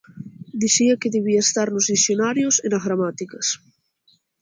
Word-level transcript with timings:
Dicía 0.61 0.99
que 1.01 1.13
debía 1.15 1.41
estar 1.45 1.67
nos 1.71 1.85
dicionarios 1.93 2.55
e 2.65 2.67
nas 2.69 2.85
gramáticas. 2.87 3.47